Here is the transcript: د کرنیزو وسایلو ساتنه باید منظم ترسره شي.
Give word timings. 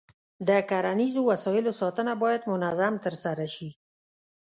د 0.47 0.49
کرنیزو 0.69 1.21
وسایلو 1.31 1.71
ساتنه 1.81 2.13
باید 2.23 2.41
منظم 2.51 2.93
ترسره 3.05 3.47
شي. 3.55 3.69